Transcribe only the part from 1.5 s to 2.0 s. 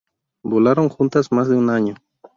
un año.